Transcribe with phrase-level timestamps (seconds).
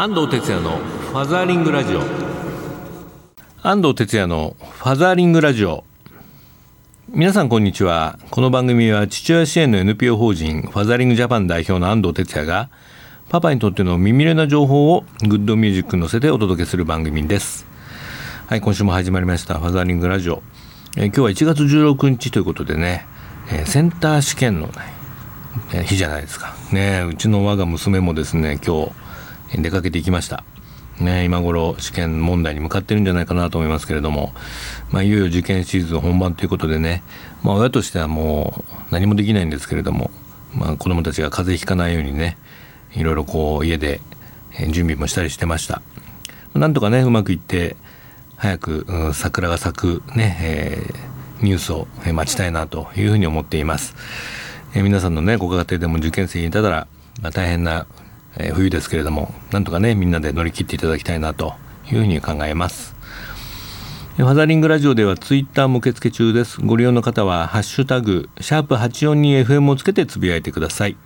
[0.00, 2.00] 安藤哲也のファザーリングラジオ。
[3.62, 5.84] 安藤哲也のファザーリングラジオ。
[7.10, 8.18] 皆さんこんにちは。
[8.30, 12.70] この番組は父親支援の NPO 法人ファザーリングジャパン代表の安藤哲也が
[13.28, 17.66] パパにとっての耳寄りな情報をグッドミュージックに乗せてお届けする番組です。
[18.46, 20.42] はい今週も始まりましたファザーリングラジオ、
[20.96, 23.06] えー、今日は1月16日ということでね、
[23.52, 26.54] えー、センター試験の、ね、日じゃないですか。
[26.72, 28.92] ねうちの我が娘もですね今日
[29.56, 30.44] 出かけていきました。
[31.00, 34.34] ね、今頃試験問題に向かってるんじゃないかなと思いますけれども、
[34.90, 37.02] まあ、いよいよ受験シーズン本番ということでね、
[37.42, 40.10] まあ、親としてはもう何もできないんですけれども、
[40.54, 42.36] まあ、子どもたちが風邪ひかないようにね。
[42.94, 44.00] いろいろこう家で
[44.70, 45.82] 準備もしたりしてました。
[46.54, 47.76] なんとかねうまくいって
[48.36, 53.94] 早く、桜が咲くね、えー、ニュースを待ちたいなというふうに思っています、
[54.74, 56.88] えー、皆さんのねご家庭でも受験生にいたら、
[57.20, 57.86] まあ、大変な
[58.36, 61.54] えー、冬ですけれどもなんとかねみんなで乗り切っていただきたいなと
[61.86, 62.94] いうふうに考えます。
[64.16, 66.60] ファザリングラジオではツイッターも受付中です。
[66.60, 70.96] ご利用の方はハッシュタグシャープ 842FM をつけてつぶやいてください。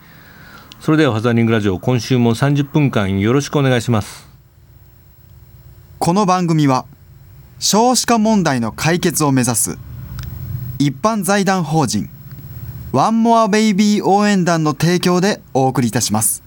[0.80, 4.28] それではファザリングラジオ今週も30分間よろしくお願いします。
[5.98, 6.86] この番組は
[7.60, 9.78] 少子化問題の解決を目指す
[10.78, 12.10] 一般財団法人
[12.92, 16.43] ワンモアベイビー応援団の提供でお送りいたします。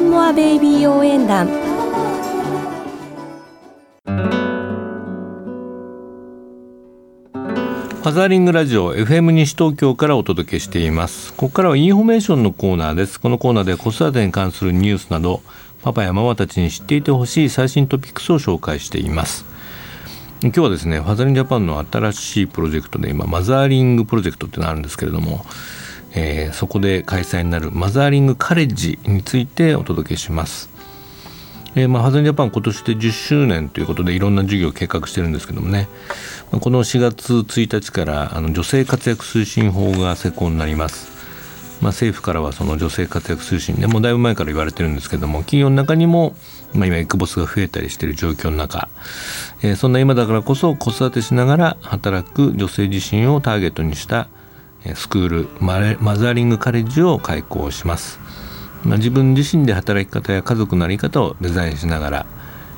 [0.00, 1.46] ンモアベイビー応援団。
[1.46, 11.34] ファザーリングラジオ FM 西東京からお届けしています。
[11.34, 13.20] ここからはインフォメーションのコーナーです。
[13.20, 15.42] このコーナーで子育てに関するニュースなど
[15.82, 19.44] パパやママたちに知っていてほしい最新トピックスを紹介しています。
[20.42, 25.44] 今日はですねファザーリングジャパンの新しいプロジェクトで今マザーリングプロジェクトってのがあるんですけれども
[26.12, 30.70] えー、そこで開催になるマザーリングカレッジについてお届けします。
[31.76, 35.88] えーまあ、ハザンジャパン今年で10周年ということでいろんな授業を計画してるんですけどもね、
[36.50, 41.10] まあ、この4月1日からあの女性活躍推進法が施行になります。
[41.80, 46.36] まあ、政府からはその女性活躍推進でもうだいぶ前から言われてるんですけども企業の中にも、
[46.74, 48.90] まあ、今エクボスが増えたりしてる状況の中、
[49.62, 54.28] えー、そんな今だからこそ子育てしながら働く女性自身をターゲットにした
[54.94, 58.18] スクールマザーリングカレッジを開校します、
[58.84, 62.26] まあ、自分自身で働き方や家族の在り方をデザインしながら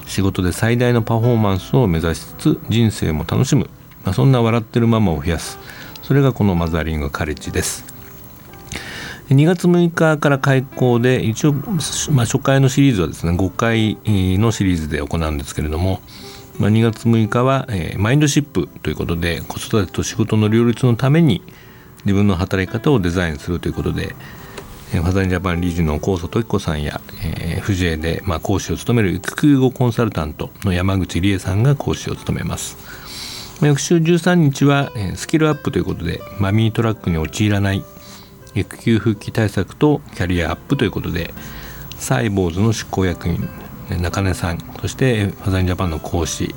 [0.07, 3.71] 仕事で最大のパフォーマンスを目指しつつ人生も楽しむ、
[4.05, 5.59] まあ、そんな笑ってるママを増やす。
[6.03, 7.85] それがこのマザーリングカレッジです。
[9.31, 11.53] 2月6日から開校で一応、
[12.11, 16.03] まあ、初回のシリーズはですね5回のシリーズで行うんですけれども、
[16.59, 21.41] まあ、2月6日は、えー、マインドシップということで子育てと仕事の両立のために
[22.05, 24.15] 自分の働き方をデザインするということで
[24.93, 32.77] ファザリンジャパン理事の高祖時子さんや、えー、藤江で、まあ、講師を務める育休後コンサルタントの山口理恵さんが講師を務めます。
[33.67, 37.85] 翌週13日は、えー、スキルアップということでマミートラックに陥らない
[38.55, 41.33] 育休復帰対策とキャリアアップということで
[41.97, 43.49] サイボーズの執行役員
[44.01, 46.55] 中根さんそしてファザリンジャパンの講師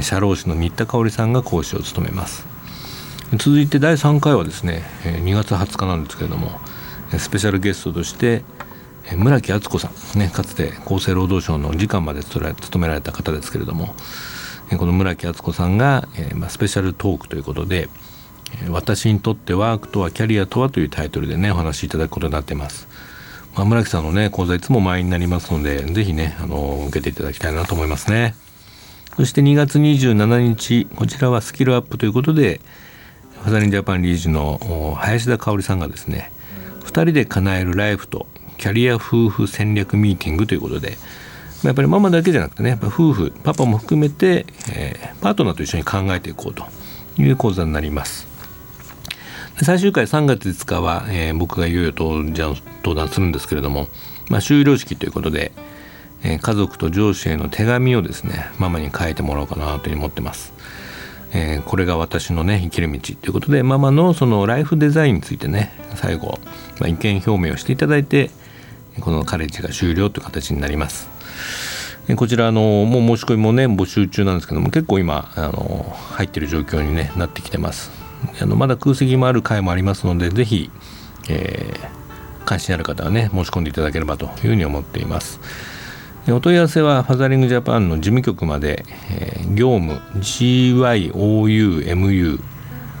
[0.00, 2.53] 社労士の新田香織さんが講師を務めます。
[3.38, 6.60] 続いて第3回はですね2月20日なんですけれども
[7.18, 8.42] スペシャルゲストとして
[9.16, 13.94] 村木敦子さん、ね、かつて厚生労働省の次官まで務められた方ですけれども
[14.78, 16.08] この村木敦子さんが、
[16.48, 17.88] スペシャルトークということで
[18.70, 22.88] 「私にとってワークとはキャリアとは」というタイトルでねお話しいただくことになっています。
[23.54, 28.34] まあ、村木さんのね講座いつも満員になりますのでぜひねあの受けていただきたいなと思いますね。
[29.16, 32.60] そして2月27日こちらはスキルアップということで
[33.44, 36.32] ファザリンジャパン理事の林田香織さんがですね
[36.84, 38.26] 2人で叶えるライフと
[38.56, 40.96] キャリア夫婦戦略ミーティングということで
[41.62, 46.64] やっぱりママだけじゃなくてねやっぱ夫婦パパも含めて、えー、パートナーと一緒に考えていこうと
[47.18, 48.26] いう講座になります。
[49.62, 53.88] 最終回3月5日は、えー、僕がいよいよ登壇するんですけれども、
[54.30, 55.52] まあ、終了式ということで、
[56.22, 60.54] えー、家族と上司への手紙をですねママに書いてもらおうかなというふうに思ってます。
[61.34, 66.38] えー、これが私のね生きる道ということでママのそのライフデザインについてね最後、
[66.78, 68.30] まあ、意見表明をしていただいて
[69.00, 71.12] このカレッジが終了という形になります。
[72.16, 77.90] こちらあのもう申し込みもね募集中なんですけども結構今あの入ってる状況に、ね、なってきてます。
[78.40, 80.70] あのまだ空席もある回もありますのでぜひ、
[81.28, 85.40] えー、関心ある方はね申し込んでいただければというふうに思っています
[86.26, 91.12] お問い合わせはファザリングジャパンの事務局まで、えー、業務 GYOUMU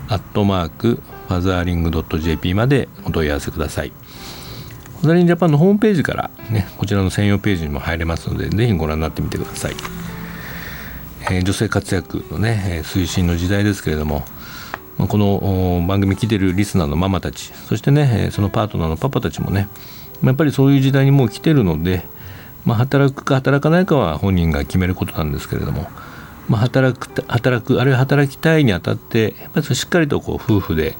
[0.08, 3.92] アットマークファザーリング .jp までお問い合わせください。
[5.00, 9.74] ファザリングジャパンのホームページからねこちらの専用ページにも入れますのでぜひご覧になってみてください、
[11.30, 14.22] えー、女性活躍のね推進の時代ですけれども
[14.96, 19.68] この番組来てるリスナーのママたちそしてねそのパートナーのパパたちもね
[20.22, 22.06] やっぱりそういう時代にもう来てるので、
[22.64, 25.88] まあ、働くか働かないかは本人が決めることなんですけれども、
[26.48, 30.94] まあ、働く働くあるいは働きたいにあたってやっぱりしっかりとこう夫婦で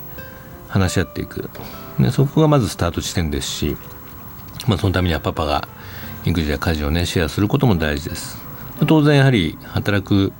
[0.69, 1.49] 話し合っていく、
[1.99, 3.76] ね、そこがまずスタート地点ですし、
[4.66, 5.69] まあ、そのためにはパパが
[6.25, 8.43] 育児や家事をねシェアすることも大事です。
[8.87, 10.32] 当然やはり働く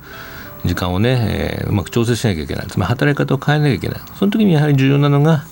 [0.65, 2.67] 時間をね、えー、うまく調整しなきゃいけない。
[2.67, 4.01] つまり働き方を変えなきゃいけない。
[4.17, 5.45] その時にやはり重要なのが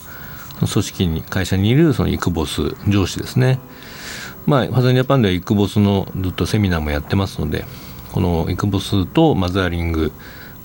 [0.60, 3.60] 組織に会社にいるそのイクボス上司ですね。
[4.46, 7.66] まあファザージャパンではイクボスのずっとセミナーもやってますので
[8.12, 10.12] このイクボスとマザーリング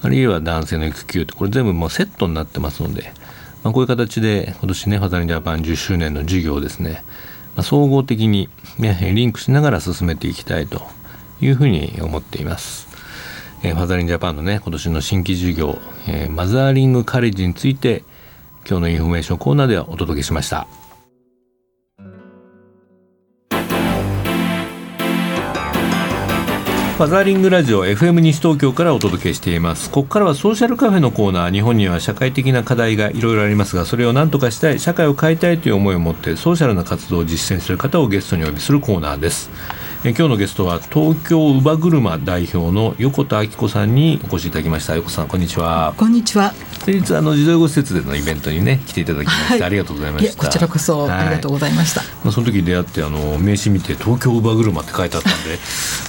[0.02, 3.12] あるいは男性の育休ってこれ全部もうセットになってますので、
[3.62, 7.02] まあ、こういう形で今年ねファザージャパン10周年の授業をですね、
[7.56, 8.48] まあ、総合的に、
[8.78, 10.82] ね、リンクしながら進めていきたいと
[11.40, 12.88] いうふうに思っています。
[13.62, 18.04] えー、ファザーリングジャパンのね今年の新規事業、えー、マザーリングカレッジについて
[18.68, 20.87] 今日のインフォメーションコーナーではお届けしました。
[26.98, 29.88] ファザーリングラジオ FM 西東京からお届けしています。
[29.88, 39.48] ここからはソーシャルカフェのコーナー日本には社会的な課題がいろいろありますがそれを何とかしたい社会を変えたいという思いを持ってソーシャルな活動を実践する方をゲストにお呼びするコーナーです。
[40.04, 44.94] え今日のゲストは東京乳母車代表の横田明子さんにお越しいただきました。
[44.94, 45.92] 横さんこんにちは。
[45.96, 46.54] こんにちは。
[46.84, 50.44] 先日あの児童養護施設でのイベントにね来ていただきまして、はい、ありがとうございました。
[50.44, 55.58] こちらこそありがとうございました、はい、まあ、その時出会ってあの名刺見て東京乳母車って書いてあったんで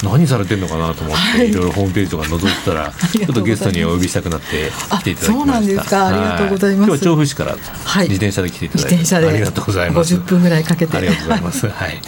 [0.04, 4.70] 何されてるのかなと思って、はい、いろいろホームページとか覗いてたらちょっとゲストにお呼びしたくなって
[5.00, 5.32] 来ていただきました。
[5.32, 6.06] そうなんですか。
[6.06, 10.14] ありがとうございます、今日は調布市から自転車で来ていただいて、自転車でありがとうございます。
[10.14, 10.96] 50分ぐらいかけて。
[10.96, 11.68] ありがとうございます。
[11.68, 12.00] はい。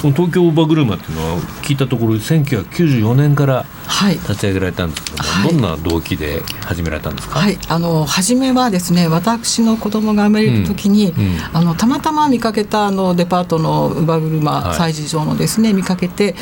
[0.00, 1.25] この東京乳母車っていうのは
[1.62, 3.66] 聞いたところ1994年から
[4.22, 16.34] 立ち上げられたんですけども、はい、どんな動機で始められたんですか、はい、あの初めはですね私の子供が生まれる時に、うんうん、あのたまたま見かけたあのデパートの乳母車催事場のですね、見かけて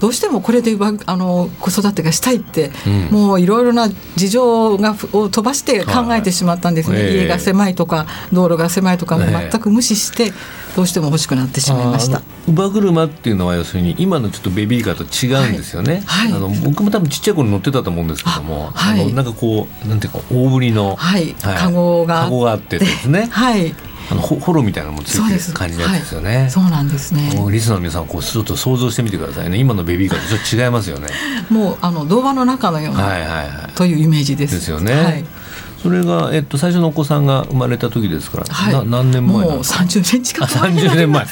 [0.00, 0.76] どうしてもこれで
[1.06, 10.32] あの子育てがしたいって、うん、もういろいろな事情がを飛ばして考えてしまったんですね、はい、家が狭いとか道路が狭いとかも全く無視して。
[10.76, 12.22] どうしても欲しくなってしまいました。
[12.46, 16.30] 乳母車っていうのは要するに今のちょっとベビーカーと違うんですよね、はい。
[16.32, 22.24] はい、あの僕も多分ちっちゃい頃乗ってたと思うんですけども、はい、あのなんかこうなんていうか大ぶりの、はい、カゴが。
[22.24, 23.28] カゴがあってですね。
[23.30, 23.74] はい
[24.10, 26.48] あのホロみたいなのもついてる感じのやつですよね。
[26.50, 27.30] そうなんですね。
[27.50, 29.58] リスナーの皆さんこうちょっと想像してみてくださいね。
[29.58, 31.08] 今のベビーカーとちょっと違いますよね。
[31.48, 34.54] もうあの動画の中のような、はいはいはい、というイメージです。
[34.54, 34.92] ですよね。
[34.92, 35.24] はい
[35.82, 41.24] それが、えっと、最初のお子さんが生まれた時ですから、はい、何年前もう30年近く前30年前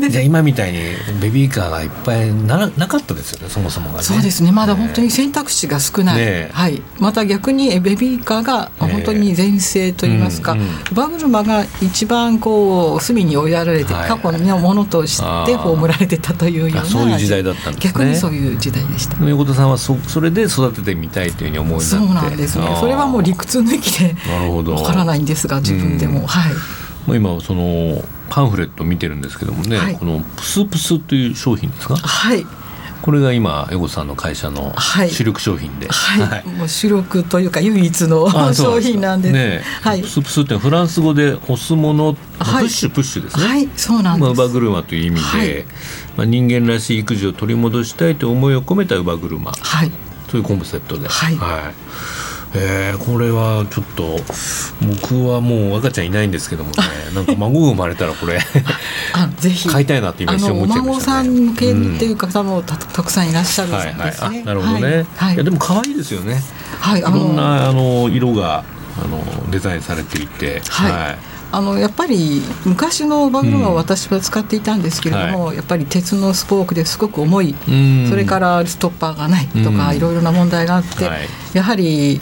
[0.00, 0.78] なん今みたいに
[1.20, 4.52] ベビーカーがいっぱいななかったですよねそもそもが、ね、そうですね。
[4.52, 17.92] まだ本当に選択肢が少ない、ね、はい、また逆にベビーカーが本当に全盛といいますか、ねうんうん、バグルマが一番こう隅に追いやられて、はい、過去のものとして葬られてたというようなそういう時代だったんですね。
[17.92, 19.24] 逆にそういう時代でした。
[19.24, 22.76] 横田さんはそそれで育ててみたいというふうに思うそうなんですね。
[22.80, 24.16] それはもう理屈抜きで
[24.72, 26.54] わからないんですが自分でも、うん、はい。
[27.16, 31.96] 今そのパンフレット見てるんですけどもね、はい、このプスプスという商品ですか？
[31.96, 32.46] はい。
[33.02, 34.74] これが今エゴさんの会社の
[35.10, 39.32] 主力商品で、はい、はい、もう主力というか唯一の商品なんです。
[39.32, 43.46] ね、はい、プスプスってフランス語で押すもの、プッシュプッシュですね。
[43.46, 44.36] はい、そうなんです。
[44.36, 45.66] まあ、乳母車という意味で、
[46.16, 49.92] まあ人間らしい育児を取り戻したいという思いを込めた乳母車、はい、
[50.26, 51.74] というコンセプトで、はい、はい
[52.58, 54.16] えー、これはちょっと
[55.04, 56.76] 僕はもう赤ちゃんいないんですけどもね。
[57.14, 58.38] なんか孫が生まれたらこれ
[59.12, 59.68] あぜひ。
[59.68, 65.38] 買いたいなって今一瞬思っちゃいました、ね、お孫さん向けっていう方もたたくさんいらっしゃるんですね、はいはい、なるほどね、はい、い。
[65.38, 66.42] やでも可愛いですよね、
[66.80, 68.64] はい、いろんなあの色が
[69.02, 70.62] あのデザインされていて。
[70.68, 71.18] はい、はい。
[71.52, 77.54] あのやっぱり昔のバグルマを私は使っていたんですけれども、うんはい、やっぱり鉄のスポークですごく重い、
[78.10, 82.20] それからストッパーがないとか、いろいろな問題があって、はい、やはり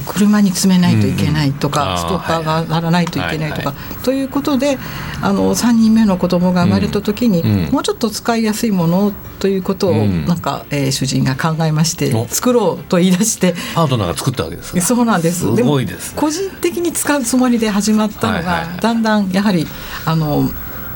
[0.00, 4.78] 車に詰めないといけないとか、うんストッパーがならないといけないとか、はということで
[5.22, 7.64] あの3人目の子供が生まれた時に、うん。
[7.66, 7.72] うん。
[7.72, 10.26] もうちょっと使いやすいものということを、うん。
[10.26, 12.26] なんか、えー主人が考えましてお。
[12.28, 13.54] 作ろうと言い出して。
[13.74, 14.80] パートナーが作ったわけですか？
[14.80, 15.40] そうなんです。
[15.40, 16.20] すごいですね。
[16.20, 18.68] 個人的に使うつもりで始まったのが、はいはい。
[18.72, 19.66] はいだんだんやはり
[20.04, 20.48] あの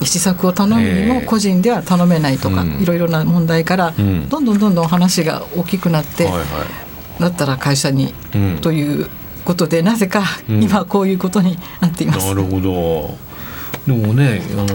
[0.03, 2.81] 試作を頼むにもええ個人では頼めないとか、うん。
[2.81, 4.29] いろいろな問題から、うん。
[4.29, 6.45] どんどんどんどん話が大きくなって、はいはい
[7.21, 8.59] だったら会社に、うん。
[8.61, 9.09] という
[9.45, 10.63] ことでなぜかうん。
[10.63, 12.27] 今こういうことになっています。
[12.27, 13.29] なるほど。
[13.87, 14.67] でもねあの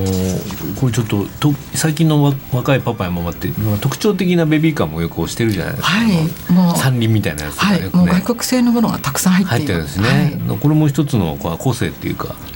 [0.79, 10.59] これちょっとと最近のわ若いパパやママってまあ特徴的なベビーカーもよくしてるじゃないですか、はいもう三輪みたいなやつとかはい、もう外国製のものがたくさん入っている入ってるんですね、はい。
[10.59, 12.52] これも一つのこう個性っていうかあ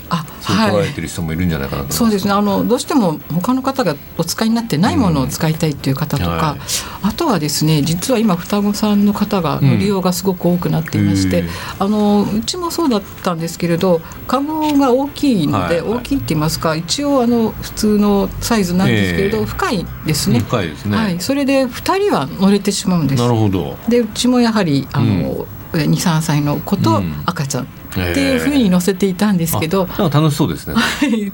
[0.47, 1.35] そう捉えてる人もい。
[1.35, 2.33] るんじゃないかなと思いそうですね。
[2.33, 6.59] あのどうしても他の方がお使いになってないものを使いたいっていう方とか、うんはい。
[7.03, 9.67] あとはですね実は今双子さんの方がうん。
[9.67, 11.43] の利用がすごく多くなっていまして、へえ
[11.79, 15.81] あのうちもそうだったんですけれど株が大きいので、はい。
[15.81, 19.45] はい大きいって言いますか一応あの普通のサイズなんですけれど、ええ。
[19.45, 20.39] 深いですね。
[20.39, 23.21] 深いですね、はい、それで2人は乗れてしまうんです。
[23.21, 23.77] なるほど。
[23.87, 27.23] でうちもやはりあの、23歳の子とうん。
[27.25, 30.75] 赤ちゃんっていうふうに乗せていたんですけど、楽しそうですね。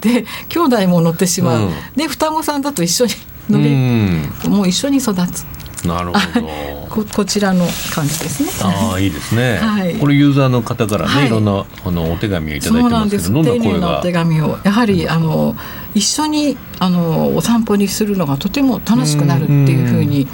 [0.00, 1.72] で兄弟も乗ってしまう、うん。
[1.96, 3.12] で双子さんだと一緒に
[3.50, 4.52] 乗れ、うん。
[4.52, 5.44] もう一緒に育つ。
[5.86, 6.48] なるほど。
[6.88, 8.48] ここちらの感じですね。
[8.62, 9.94] ああいいですね、はい。
[9.94, 11.26] これユーザーの方からね、はい。
[11.26, 14.58] い、ろんなあのお手紙をいただいてますけどどんな声丁寧なおが手紙を。
[14.62, 15.56] やはりあの
[15.94, 20.26] 一緒にあのお散歩にするのがとても楽しくなるっていうふうに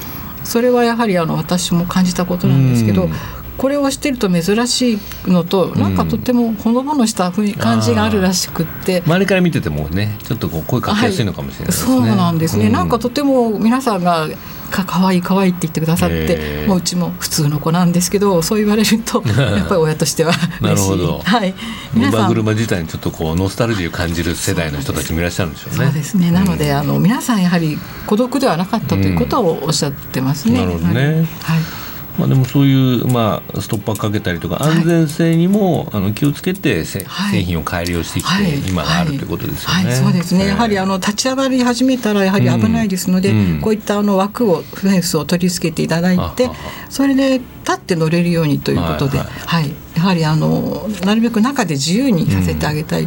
[0.45, 3.12] それはやはりあの私も感じたことなんですけどうん
[3.61, 9.02] これをしてると珍しいのとなんかとてもほのぼのした感じがあるらしくって。
[9.05, 14.29] 周りから見ててもねちょっとこう声かけやすいのかもしれないですね、そうなんですね、うなんかとても皆さんが
[14.71, 20.88] かかわいいかわいいって言ってくださって、もううちも普通の子なんですけどそう言われると やっぱり親としてはなる嬉しい。
[20.88, 21.23] ほど。
[21.23, 21.55] はい。
[21.93, 22.29] 皆さん。
[22.31, 25.85] 車自体にちょっとこうノスタルジーを感じる世代の人たちもいらっしゃるんでしょうね。
[25.85, 26.31] そうですね。
[26.31, 30.61] なので、うんあの皆さんやはり孤独ではなかったということをおっしゃってますね。
[30.61, 31.05] なるほどね。
[31.05, 31.80] はい、はい
[32.21, 34.77] まあでもそういうまあストッパーかけたりとかはい。
[34.79, 37.39] 安全性にもあの気をつけてせはい。
[37.39, 38.61] 製品を改良してきはい。
[38.61, 39.23] て今があるとい。
[39.23, 39.85] うことですよね。
[39.87, 40.43] はい、そうですね。
[40.43, 40.49] ええ。
[40.49, 43.61] やはりあの立ち上がり始めたらやはり危ないですので、うん。
[43.61, 46.50] こういったあの枠をフェンスを取り付けていただいて
[46.89, 49.69] それで立って乗れるようにということで、ははい。
[49.69, 53.04] い、やはりあのなるべく中で自由にさせてあげたい。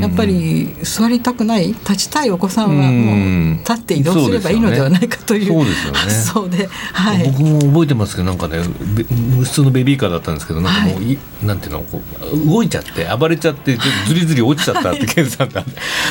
[0.00, 5.46] やっぱり座りたくない立ちたいお子さんはもう立って移動すればいいのではないかという。
[5.46, 5.98] そうですよね。
[6.02, 7.30] 発想で、はい。
[7.30, 8.58] 僕も覚えてますけどなんかね
[8.96, 15.64] べ普通のベビーカーだったんですけどなんかもうい、なんていうのこう動いちゃって暴れちゃってずりずり落ちちゃったってケンさんが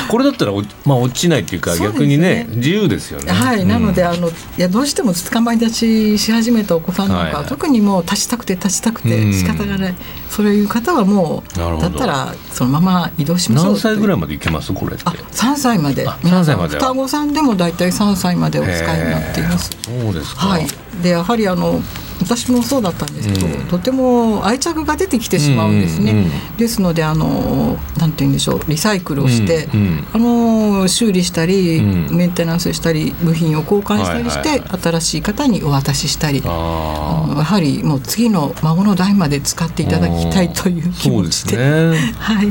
[0.07, 3.33] これだったらおまあ落ちないっていうか逆にね自由ですよね。
[3.33, 7.45] はい、なのでうんあのいやどうしても捕まり立ちし始めたお子さんなんかは、はいはい。
[7.47, 9.95] 特にもう立ちたくて立ちたくて仕方がない、
[10.29, 15.03] そういう方はもうだったらそのまま移動しましょう何歳ぐらいいまでいけますこれって？
[15.05, 19.71] あ3歳まであ皆さん3歳までは双子さんでも大体3歳までお使いになっています。
[19.81, 20.47] そうですか。
[20.47, 20.67] はい、
[21.03, 21.81] でやはりあの
[22.21, 23.67] 私もそうだったんですけど、うん。
[23.67, 26.57] とても愛着が出てきてしまうんですね、うんうんうん。
[26.57, 30.07] ですのであのなんて言うんでしょうリサイクルをして、うんうん。
[30.13, 31.81] あの修理したり、う
[32.13, 32.15] ん。
[32.15, 41.57] メンテナンスしたり部品を交換したりして、はいはいは新しい方にお渡ししたりやはりもう次の孫の代まで使っていただきたいという気持ちで。
[41.57, 42.13] ですね。
[42.17, 42.47] はい。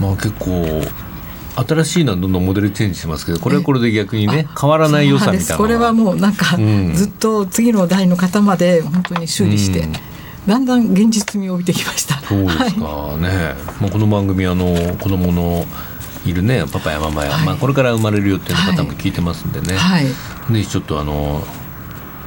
[0.00, 0.82] まあ結構
[1.66, 9.92] 新しいのはどんどんモデルチェンジしますけどこれはこれで逆にね変わらない良さみたいなこれはもうなんか、うんずっと次の代の方まで本当に修理して、うん。
[10.46, 12.16] だんだん現実味を帯びてきました。
[12.20, 12.84] そうですか。
[12.84, 13.22] はい。
[13.22, 15.64] ね、まあ、この番組あの子供の
[16.24, 17.46] いるねパパやママや、はい。
[17.46, 20.06] まあ、これから生まれる予定の方も聞いてますんでね、はい。
[20.06, 20.12] ぜ
[20.62, 21.42] ひちょっとあの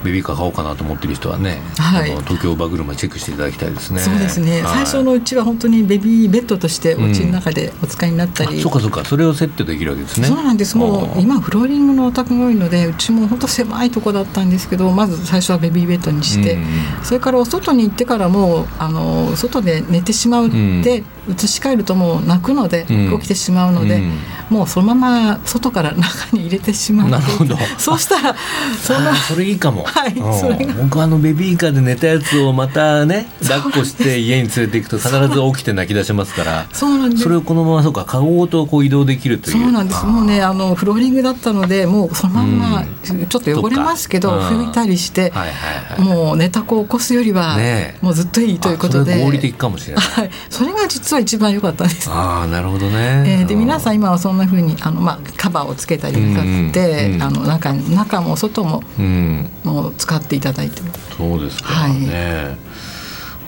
[0.03, 2.11] ベビーカー買おうかなと思ってる人はね、はい。
[2.11, 3.99] あの東京バグルマチェックしていただきたいですね。
[3.99, 4.85] そうですね、はい。
[4.85, 9.03] 最初のうちは本当にベビーベッドとしてお家の中でお使いになったり、あそうかそうか。
[9.05, 10.27] それをセットできるわけですね。
[10.27, 10.77] そうなんです。
[10.77, 16.61] もう今フローリングのお宅が多いのでうちも本当狭いとこだったんですけどまず最初はベビーベッドにして、うん
[17.03, 20.51] それからお外に行ってからもあの外で寝てしまうっ
[20.83, 23.19] て、移し替えるともう泣くので、うん。
[23.19, 24.19] 起きてしまうので、うん。
[24.49, 27.09] もうそのまま外から中に入れてしまう。
[27.09, 27.57] なるほど。
[27.77, 28.35] そうしたら
[28.81, 30.39] そんなそれいいかも、はいうん。
[30.39, 30.73] それが。
[30.73, 35.17] 僕あのベビーカーで寝たやつをまたね 抱っこして家に連れていくと必ず
[35.55, 36.65] 起きて泣き出しますから。
[36.73, 37.23] そうなんです。
[37.23, 39.61] それをこのままそうかカゴごとこう移動できるという。
[39.61, 40.05] そうなんです。
[40.05, 42.51] もうねあのフローリングだったのでもうそのまん。
[42.61, 46.01] ま、ちょっと汚れますけど拭いたりして、はいはいはい。
[46.01, 47.97] もう寝た子を起こすよりは、ねえ。
[48.01, 49.23] もうずっといいということで。
[49.23, 50.05] 合理的かもしれない。
[50.05, 52.09] はい、それが実は一番良かったです。
[52.09, 57.23] ああなるほどね、えーで皆さん今はそんな風にあのまあカバーをつけたりなさって、うんうん。
[57.23, 59.49] あの中に中も外もうん。
[59.63, 61.15] もう使っていただいてます。
[61.17, 61.99] そうですか、はい。
[61.99, 62.57] ね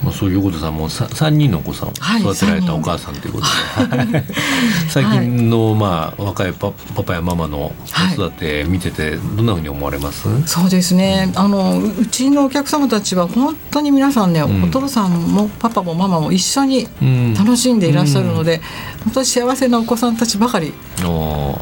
[0.04, 1.92] まあ、そういう横田さんもさ3人のお子さんを
[2.32, 4.24] 育てられたお母さんということで、はい、
[4.88, 7.72] 最近の、まあ、若いパパパやママの
[8.16, 11.32] 子育て見ててどんなふうに思われます、そうですね。
[11.34, 16.88] あのうちのお客様たちは本当に皆さんね、うん、お父さんもパパもママも一緒に
[17.36, 18.60] 楽しんでいらっしゃるので、うん、
[19.04, 20.74] 本当に幸せなお子さんたちばかり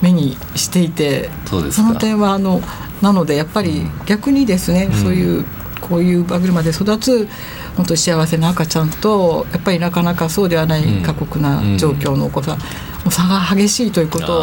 [0.00, 1.30] 目にしていて
[1.70, 2.60] その点はあの
[3.00, 5.44] なのでやっぱり逆にですね、そういう
[5.80, 7.28] こういう歯車で育つ
[7.76, 12.64] 本当に幸せな赤ちゃんとやっぱりなかなかそうではない過酷な状況のお子さん、も
[13.06, 14.40] う差が激しいということを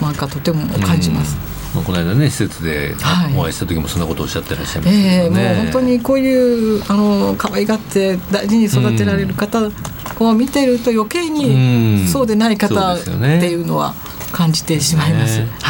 [0.00, 1.50] なんかとても感じます。
[1.74, 2.94] まあ、この間ね施設で
[3.36, 9.70] お会いした時もそんなことをおっしゃってらっしゃいますね、えー、もう本当にこういうあの可愛がって大事に育てられる方
[10.18, 13.94] を見てると余計にそうでない方っていうのは
[14.32, 15.34] 感じてしまいます。
[15.34, 15.69] すね、は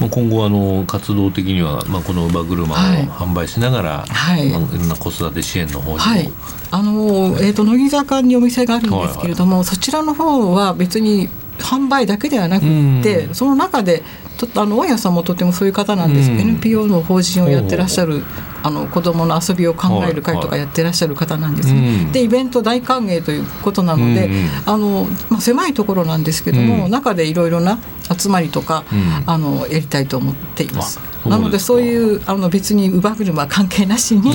[0.00, 4.50] まあ、今後あの活動的には、まあ、この乳母車を販売しながら、はい。
[4.50, 6.30] まあ、いろんな子育て支援の方にも、はい、
[6.70, 6.92] あの
[7.40, 12.66] えーと、乃木坂にお店があるんですけれども、はいはい、そちらの方は別に販売だけではなく
[13.02, 14.02] て、その中で
[14.36, 18.22] とあの大家さんもとてもそういう方なんです、うん、NPO の法人をやってらっしゃる
[18.62, 27.78] あの子どもの遊びを考える会とかやってらっしゃる方なんですね、はいはい、でイベント大歓迎ということなので、うん、あのまあ、狭いところなんですけども、うん、中でいろいろな
[28.16, 28.84] 集まりとか、
[29.26, 31.00] あのやりたいと思っています。
[31.28, 34.32] なのでそういうあの別に乳母車関係なしに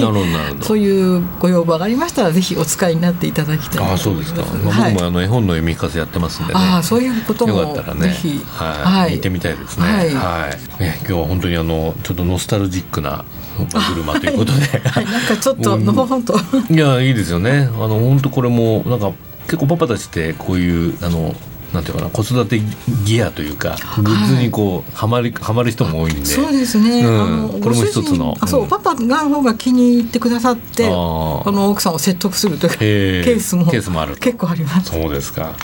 [0.62, 3.94] そういうご要望がありましたらぜひお使いになっていただきたい。
[3.94, 6.60] あそうですか、まあ、僕もあの絵本の読み聞かせやってますんでね。
[6.62, 8.08] あそういうこともよかったらね。
[8.08, 9.86] ぜひ、はい、見てみたいですね。
[9.86, 10.82] はい、はい。
[10.82, 13.26] ね、今日は本当にあのちょっとノスタルジックな
[13.68, 16.36] 車ということで、はい、なんかちょっとのほほんと。
[16.70, 17.70] いやいいですよね。
[17.76, 19.12] あの本当これもなんか
[19.46, 21.36] 結構パパたちってこういうあの
[21.74, 22.60] なんていうかな子育て
[23.06, 26.26] ギアというかグッズにこうはまりはまる人も多いんで。
[26.26, 34.92] そうですね、うん、これも一つのあそう、パパが方が気に入ってくださってあの奥さんを説得するというケースもケースもある結構あります。
[34.92, 35.56] そうですか、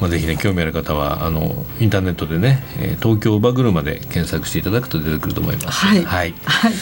[0.00, 2.62] まあ、ぜひね興味ある方はあのインターネットでね
[3.02, 5.86] 東京バグルまで検索していただくと出てくると思います。
[5.86, 6.34] はい、はい。
[6.44, 6.72] はい。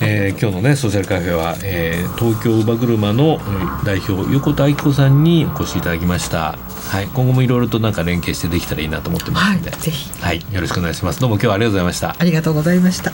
[0.00, 3.38] えー、今日のねソーシャルカフェは、えー、東京バグルマの
[3.84, 6.58] 代表横田愛子さんにお越しいただきました
[6.90, 11.20] はい、今後もいろいろとなんか連携してできたらいいなと思ってますので、はい、ぜひ、はい、よろしくお願いします。
[11.20, 12.16] どうも今日はありがとうございました。
[12.18, 13.12] ありがとうございました。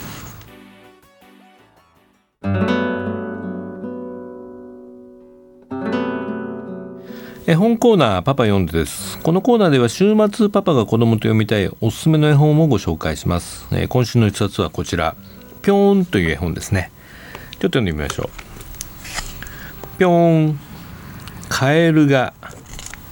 [7.47, 9.17] 絵本コーナーパパ読んでです。
[9.19, 15.15] このコーナーでは週末パパが子供と読みたいおすすめの絵本をご紹介します、えー、今週の一冊はこちら。
[15.63, 16.91] ぴょーんという絵本ですね。
[17.59, 19.97] ちょっと読んでみましょう。
[19.97, 20.59] ぴょーん。
[21.49, 22.33] カエルが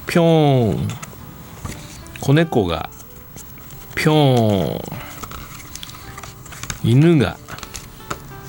[0.10, 0.88] ぴょーん
[2.20, 2.90] 子猫が。
[3.96, 4.82] ぴょーん
[6.84, 7.38] 犬が。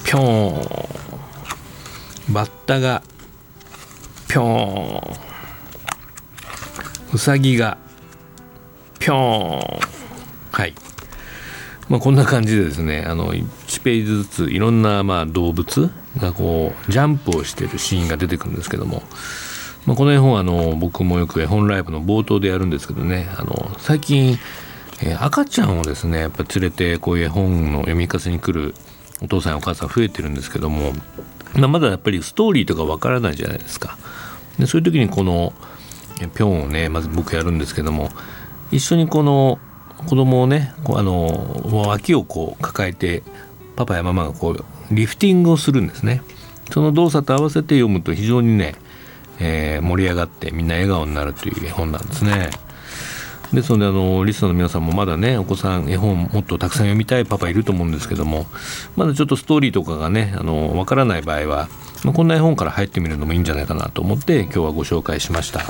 [0.03, 3.03] ぴょーんバッタが。
[4.27, 5.17] ぴょーん
[7.13, 7.77] うさぎが。
[8.99, 9.81] ぴょーん
[10.53, 10.75] はい。
[11.91, 19.03] まあこんな感じでですねあの1ページずついろんなまあ動物がこうジャンプをしてるシーンが出てくるんですけども。
[19.87, 24.39] まあ、この絵本はあの僕もよく絵本ライブの冒頭でやるんですけどねあの最近、
[25.03, 28.75] えー、赤ちゃんをですねやっぱ連れてこういう絵本の読み聞かせに来る
[29.23, 30.93] お父さんやお母さん増えてるんですけども、
[31.55, 33.99] まあ、まだやっぱりストーリーとかわからないじゃないですか。
[34.59, 35.53] でそういう時にこの
[36.19, 38.11] ピョンをねまず僕やるんですけども
[38.71, 39.59] 一緒にこの
[40.07, 43.23] 子供をねこうあの脇をこう抱えて
[43.77, 46.23] パパやママがこうリフティングをするんですね。
[46.71, 48.77] その動作と合わせて読むと非常にね
[49.41, 52.51] えー、盛り上がってみんな笑顔になるという絵本なんですね。
[53.53, 58.47] ですのであのリスナーの皆さんもまだねお子さん絵本もっとたくさん読みたいパパいると思うんですけども
[58.95, 61.69] まだちょっとストーリーとかがねあの分からない場合は、
[62.05, 65.63] まあ、こんな絵本から入ってみるのもいいんじゃないかなと思って今日はご紹介しました。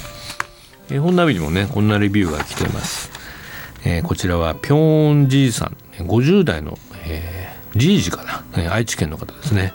[0.91, 3.11] 絵本ナビにもねこんなレビューが来ています、
[3.85, 5.77] えー、こちらはぴょーんじいさん。
[6.05, 9.73] 50代の、えー、じいじかな、愛知県の方ですね。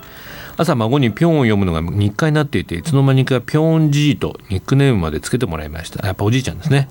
[0.57, 6.05] 朝孫にピョンを読むのが日課になっていていつの間にかピョンじいとニックネームまでつけてもらいました。
[6.05, 6.89] やっぱおじいちゃんですね。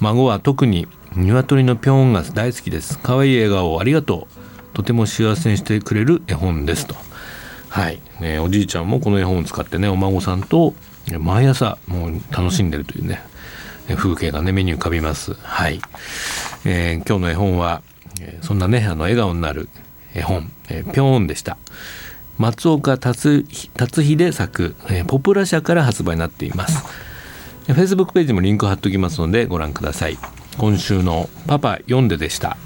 [0.00, 2.98] 孫は特に鶏のピョンが大好きです。
[2.98, 4.40] 可愛い笑顔をありがとう。
[4.72, 6.94] とても幸せにしてくれる絵本ですと。
[7.68, 10.74] はい、ね、おじいちゃんもこの絵本を使ってねお孫さんと
[11.18, 13.22] 毎朝もう楽しんでるというね
[13.96, 15.34] 風景がね目に浮かびます。
[15.34, 15.80] はい、
[16.64, 17.82] えー、今日の絵本は
[18.42, 19.68] そんなねあの笑顔になる
[20.14, 21.58] 絵本、えー、ピョンでした。
[22.40, 26.86] 松岡達秀作、えー、ポプラ社から発売になっています。
[27.66, 30.16] フェイスブックページもリンク貼っておきますのでご覧ください。
[30.56, 32.56] 今週のパパ読んででした。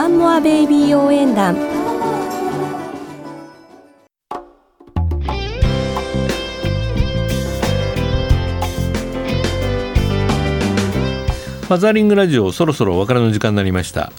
[0.00, 1.54] ワンモアベイビー応援団。
[1.54, 14.10] ファザリングラジオそろそろお別れの時間になりました。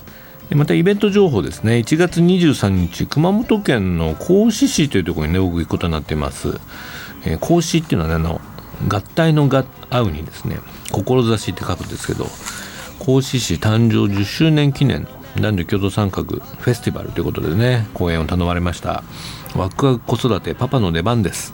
[0.51, 1.77] またイベント情報ですね。
[1.77, 6.59] 1月23日熊本県の合志市というところにね僕行くことになっています。
[7.25, 8.39] えー、孔子っていうのはねあの
[8.87, 9.49] 合体の
[9.89, 10.59] 合うにですね
[10.91, 12.27] 志って書くんですけど
[12.99, 19.03] 孔子市誕生10周年記念男女共同参画フェスティバルということでね講演を頼まれました。
[19.55, 21.53] ワクワク子育てパパの出番です。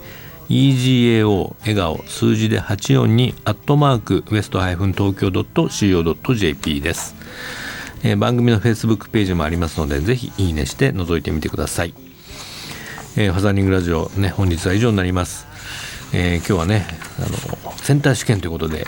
[0.50, 7.16] egao 笑顔数字で842アットマークウエストハイフン東京 .co.jp です、
[8.04, 11.94] えー、番組の Facebook ページもありますのでぜひいいねして覗いてみてください、
[13.18, 15.48] えー、ファザーニングラジオね本日は以上になります、
[16.14, 16.86] えー、今日はね
[17.20, 18.88] あのセンター試験ということで、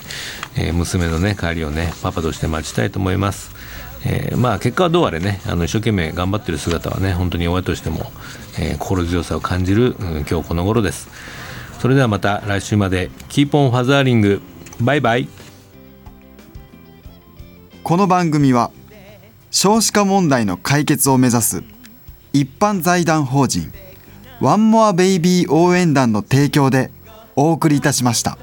[0.58, 3.58] えー、娘のね帰りをねパパとして待ちたいと思います。
[4.06, 8.12] えー、まあ結果はどうあれねあの一生懸命頑張ってる姿はね本当に親としても、
[8.58, 11.10] えー、心強さを感じる、うん、今日この頃です。
[11.79, 13.09] それではまた来週まで。
[13.29, 14.41] キーポンファザーリング
[14.81, 15.29] バイバイ
[17.83, 18.71] この番組は
[19.49, 21.63] 少子化問題の解決を目指す
[22.33, 23.71] 一般財団法人
[24.41, 26.91] ワンモアベイビー応援団の提供で
[27.35, 28.37] お送りいたしました。